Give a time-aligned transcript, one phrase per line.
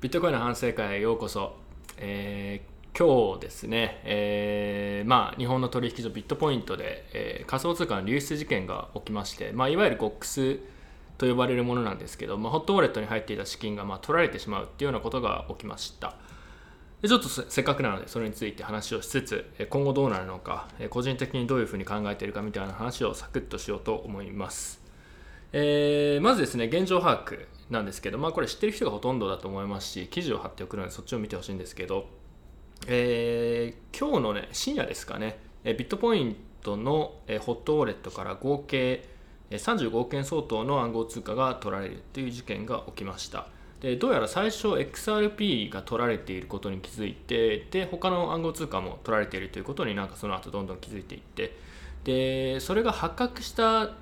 [0.00, 1.56] ビットコインの反省会へようこそ、
[1.98, 10.60] えー、今日ですね、えー、まあ、日本の取引所ビットポイントで、えー、仮想通貨の流出事件が起きまして、まあ、いわゆる GOX
[11.18, 16.14] と呼ばれるものなんですけど、まあ、ホットウォレットに入っていた資金がまあ取られてしまうっていうようなことが起きました。
[17.02, 24.80] でちょっとせっかくなのでそれについて話をしつつ今後どうなるのか個人的にどういうふうに考えているかみたいな話をサクッとしようと思います。
[25.52, 27.59] えー、まずですね現状把握。
[27.70, 32.06] なんですけど、まあ、これ知ってる人がほとんどだと思いますし記事を貼っておくのでそっちを見てほしいんですけど、
[32.86, 39.04] えー、今日のね深夜ですかねえビットポイントのえホットウォレットから合計
[39.50, 43.48] 35億円相当の暗号通貨が取られるという事件が起きました。
[43.80, 51.56] でどうやら最初 XRP が取られていることに気づいてで他の暗号通貨も取られているということになんかその後どんどん気づいていって
[52.04, 53.92] でそれが発覚した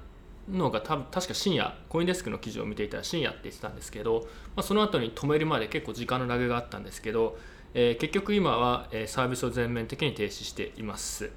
[0.50, 7.38] のが多分確か深夜コインデスクの記事を見ていたら深夜って言ってたんですけど、まあ、その後に止めるまで結構時間のラグがあったんですけど、
[7.74, 11.30] えー、結局今は、サービスを全面的に停止しています。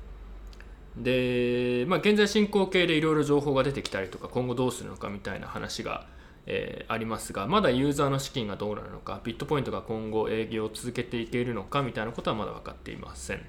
[0.98, 6.06] で、まあ、現在進行形でいろいろ情報が出てきたりとか今後どうするのかみたいな話が、
[6.46, 13.46] えー、ありますがまだユーザーの資金がどうなるのかビットポイントが今後営業を続けていけるのかみたいなことはまだ分かっていません。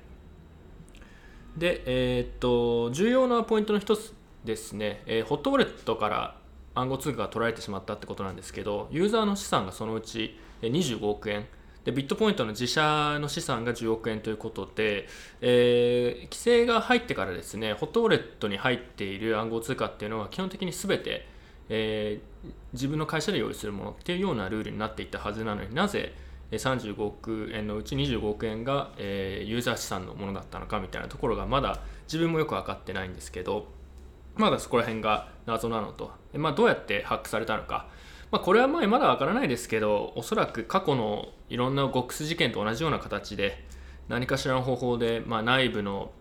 [1.57, 4.15] で、えー、っと重要なポイントの一つ
[4.45, 6.37] ですね、えー、ホットウォレットから
[6.75, 11.47] 暗号通貨が取られてしまったってことなんですけどユーザーの資産がそのうち25億円
[11.85, 15.09] でビットポイントの自社の資産が10億円ということで、
[15.41, 21.27] えー、規制が入ってからですねホットウォレットに入っている暗号通貨っていうのは基本的に全て、
[21.69, 26.15] えー、自分の会社で用意するものっていうようなルールになっていたはずなのになぜ
[26.53, 33.67] 35億円のうち25億円が、えー、ユーザー資産のものだったのかみたいなところがまだ自分もよく分かってないんですけど
[34.37, 37.89] まだそこら辺が謎なのと、まあ、どうやってハックされたのか、
[38.31, 43.65] まあ、これはままだわからないですけどおそらく過去のいろんなゴックス事件と同じような形で
[44.09, 46.13] 何かしらの方法で、まあ、内部の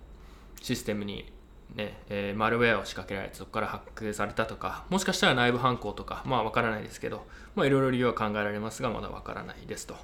[0.62, 1.32] システムに
[1.76, 7.26] ねえー、マルウェアを仕掛けられてそこからハックされたとかもしかしたら内部犯行とかまあわからないですけど
[7.56, 9.96] まあいろいろ理由は考えられますがまだわからないですと。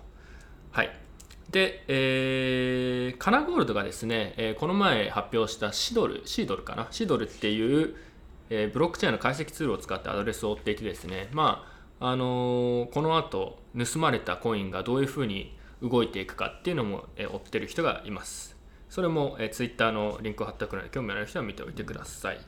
[0.72, 1.07] はい。
[1.50, 7.96] で、えー、カナゴールドがですね、えー、この前発表したシドル、シードルかな、シドルっていう、
[8.50, 11.66] えー、ブロックチェーンの解析ツールを使ってアドレスを追っていてですね、ま
[12.00, 18.58] あ、あのー、この後盗まれたコインがどういうふうに動いていくかっていうのも、えー、追ってる人がいます。
[18.90, 22.40] それも、えー、Twitter のリンクを貼っておくので、興味ある人は見ておいてください。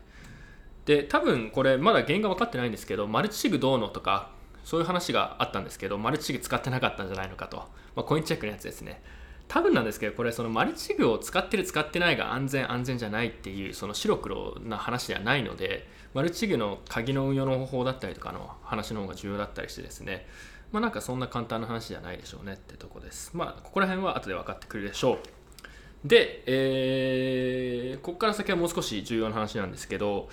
[0.86, 4.32] で、多分これまだ原因が分かってないんですけど、マルチシグどうのとか、
[4.64, 7.58] そういう話があったんですけどマルチグ使ってなかったんじゃないのかと、
[7.96, 9.02] まあ、コインチェックのやつですね。
[9.48, 20.28] 多分なんですけどこれそのマルチシグを使ってる使ってないが安全安全じゃないっていうその白黒な話ではないのでマルチシグの鍵の運用の方法だったりとかの話の方が重要だったりしてですね。
[20.72, 23.32] まあなんかそんな簡単な話じゃないでしょうねってとこです。
[23.34, 26.08] まあここら辺は後で分かってくるでしょう。
[26.08, 30.30] で、えー、ここから先はもう少し重要な話なんですけど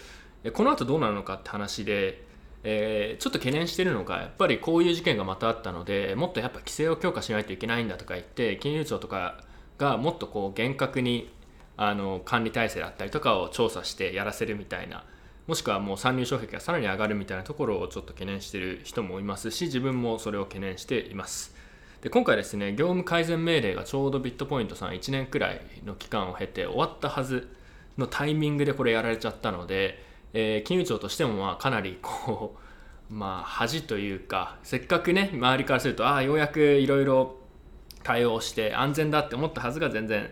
[0.53, 2.26] この後どうなるのかって話で
[2.69, 9.45] えー、ちょっと懸念してるのがやっぱりこういう事件がまたあったのでもっとやっぱ規制を強化しないといけないんだとか言って金融庁とか
[9.79, 11.33] がもっとこう厳格に
[11.77, 15.05] あの管理体制だったりとかを調査してやらせるみたいな
[15.47, 21.55] もしくはもう参入障壁がさらに上がるみたいなところをちょっと懸念してる人もいますし自分もそれを懸念しています。
[22.01, 27.49] で今回ですね業務改善命令がちょうどビットポイントさん1年くらいの期間を経て終わったはず
[27.97, 32.57] のタイミングでこれやられちゃったのでえー、金融庁としてもまあかなりこ
[33.11, 37.37] うまあ恥というかせっかくね周りからするとああようやくいろいろ
[38.03, 40.31] 対応して安全だって思ったはずが全然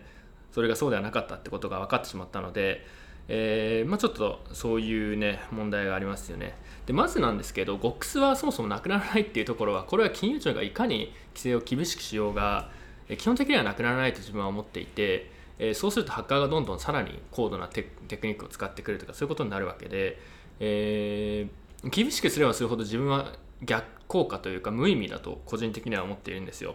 [0.53, 2.87] それがそうではなかったってことが分かってしまったので、
[3.27, 6.55] えー、まあ、ちょっとそういうね問題がありますよね。
[6.87, 12.71] でまずなんですけど GOX はそもそもなくならないっていうところはこれは金融庁がいかに規制を厳しくしようが
[13.19, 20.19] 基本的にはなくならないと自分は思っていてえー、そうするとハッカーがどんどんさらに高度なテクニックを使ってくるとかそういうことになるわけで、
[20.61, 23.33] えー、厳しくすればするほど自分は
[23.63, 26.75] 逆効果というか無意味だと個人的には思っているんですよ。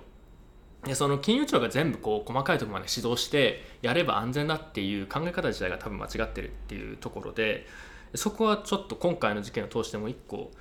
[0.85, 7.67] でその金融庁が全部こう細かいところまで指導してやれば安全だっていう考え方自体が多分間違ってるっていうところで
[8.15, 10.51] そこはちょっと今回の事件を通しても一個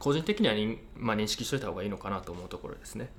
[0.00, 0.54] 個人的には
[0.96, 3.10] まあ、認識しといた方がいいのかなと思うところですね。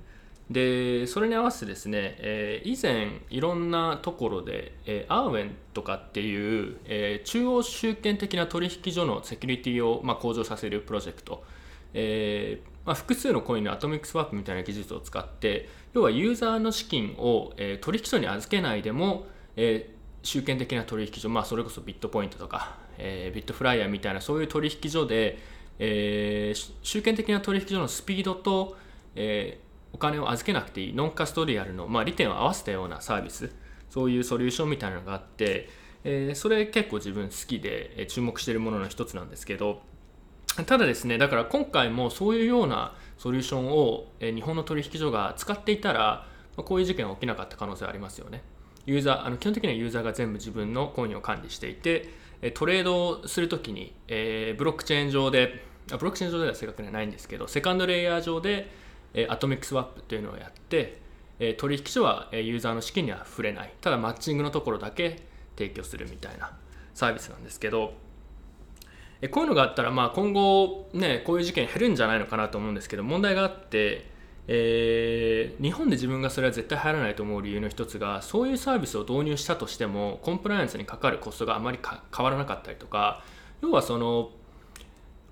[0.52, 11.42] でそれに合わせてですね、えー、以前いろんなところで、えー、アーウェンとかっていう、えー、中央集権的な取引所のセキュリティをまあ、向上させるプロジェクト、
[11.94, 19.26] えまあ、複数のコインのアトミックスワープみたいな技術を使って要はユーザーの資金を、え、取引所に預けないでも、
[19.56, 25.38] え、集権的な取引所、まあ、それこそビットポイントとか、え、ビットフライヤーみたいなそういう取引所で、
[25.78, 28.76] え、集権的な取引所のスピードと、
[29.14, 33.52] えーお金を預けなくていいノンカストリアルの、まあ、利点を合わせたようなサービス
[33.90, 35.68] そういうソリューションみたいなのがあって、
[36.04, 39.82] えー、それ結構自分好きで、注目しているものの一つなんですけど
[40.66, 48.42] ただですねだから今回もそういうようなソリューションを、日本の取引所が使っていたら、こういう事件は起きなかった可能性はありますよね。
[48.84, 52.08] ユーザーあの基本的にはユーザーが全部自分のコインを管理していて
[52.54, 58.70] トレードをするときに、えー、ブロックチェーン上でブロックチェーン上では正確にはないんですけどセカンドレイヤー上で、
[59.14, 61.00] え、アトミックスワップというのをやって、
[61.38, 63.72] え、取引所はユーザーの資金には触れない。
[63.80, 65.22] ただマッチングのところだけ
[65.56, 66.52] 提供するみたいな
[66.94, 67.94] サービスなんですけど
[69.20, 74.10] えこういうのがあったらまあ今後ねこういう事件減るんじゃないのかなと思うんですけど問題があって
[74.48, 83.22] えー、日本で自分がそれは絶対入らないと思う理由の一つがそういうサービスを導入したとしてもコンプライアンスにかかるコストがあまり変わらなかったりとか
[83.62, 84.32] 要はその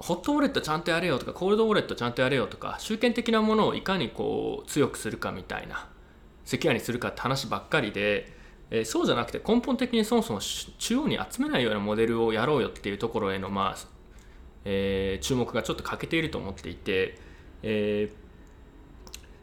[0.00, 5.88] ホットウォレットちゃんとやれよとかコールドウォレットちゃんとやれよとか集権的なものをいかにこう強くするかみたいな
[6.44, 8.32] セキュアにするかって話ばっかりで、
[8.70, 13.88] えー、そうじゃなくて根本的にそもそも中央に集めないようなモデルをやろうよっていうところへのまあ、
[14.64, 17.18] えー、注目がちょっと欠けていると思っていて、
[17.62, 18.30] えー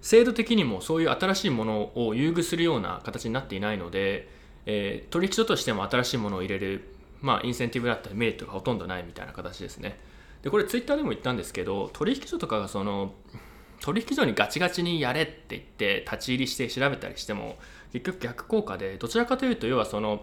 [0.07, 4.30] 制度的にもそういう新しいものを優遇するような形になっていないので、
[4.65, 10.00] えー、取引所としても新しいものを入れる、まあ、インセンティブだったりメリットがほとんどないみたいな形ですね。
[10.41, 13.13] でこれツイッターでも言ったんですけど取引所とかがその
[13.79, 17.57] 取引所にガチガチにやれって言って立ち入りして調べたりしても
[17.93, 20.21] 結局逆効果でどちらかというと要はその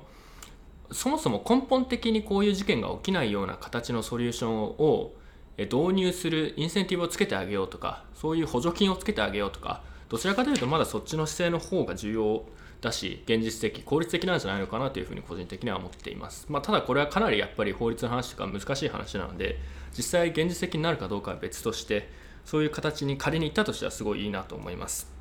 [0.93, 5.12] そもそも根本的にこういう事件が起きないような形のソリューションを
[5.56, 12.44] 導入するインセンティブをつけてあげようとかそういう補助金をつけてあげようとかどちらかというとまだそっちの姿勢の方が重要
[12.85, 19.59] だし現実的効率的なんじゃないのかなというふうに個人的には思っています、まあ、ただこれはかなりやっぱり法律の話とか難しい話なので
[19.97, 22.09] 実際現実的になるかどうかは別として
[22.45, 25.13] そういう形に仮に行ったとしてはすごいいいなと思います。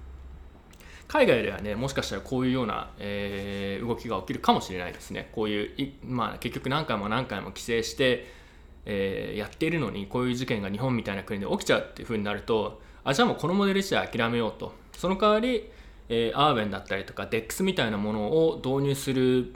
[1.08, 5.30] 海外ではねもしかしたらこういうような、えー、動きが起きるかもしれないですね。
[5.34, 8.44] こういうまあ、結局何回も何回も規制して
[8.86, 14.74] えー、やっているのにこういう事件が日本みたいな国で起きちゃうっていうふうになるとあじゃあもうこのモデル自体諦めようと。
[14.98, 15.70] その代わり、
[16.10, 19.54] えー、アーウェンだったりとか DEX みたいなものを導入する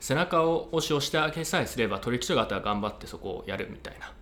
[0.00, 4.12] 背中を押しをしてあげさえすれば取引所方は頑張ってそこをやるみたいな、ま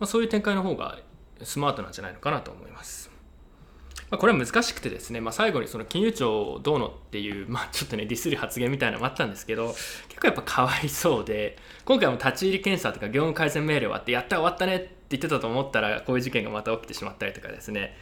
[0.00, 0.98] あ、そういう展開の方が
[1.42, 3.10] スマートなんじゃないのかなと思います。
[4.10, 9.74] まあ、これは難しくてですね、まあ、最後にその金融庁どうのっていう、 まあ、ちょっとねディスる発言みたいなのもあったんですけど
[10.08, 17.96] 結構やっぱかわいそうで今回も立ち入り検査とか業務改善命令終わってやった終わったねって言ってたと思ったらこういう事件がまた起きてしまったりとかですね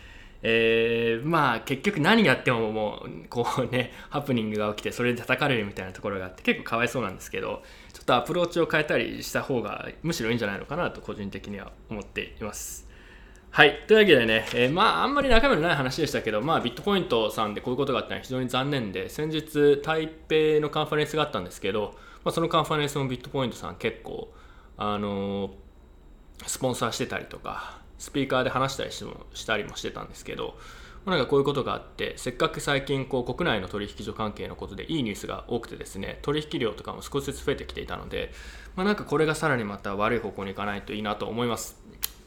[0.49, 12.87] えー、まあ結局何やってももうこうね ハプニングが起きてそれで叩かれるみたいなところがあって結構かわいそうなんですけどちょっとアプローチを変えたりした方がむしろいいんじゃないのかなと個人的には思っています。
[13.51, 13.85] はい。
[13.89, 24.31] というわけでね、えー、まあ、あんまり中身のない話でしたけど、まあ、ビットコイントさんでこういうことがあったのは非常に残念で、先日、台北のカンファレンスがあったんですけど、まあ、そのカンファレンスもビットコイントさん結構、
[24.77, 25.51] あのー、
[26.47, 30.59] スポンサーしてたりとか、スピーカーで話したりしてもしたりもしてたんですけど、
[31.07, 38.33] なんかこういうことがあって、せっかく最近こう国内の取引所関係のことでいいニュースが多くてですね、取引量とかも少しずつ増えてきていたので、
[38.75, 41.77] まあ、なんかこれがさらにまた悪い方向に行かないといいなと思います。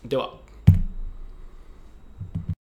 [0.06, 0.49] では。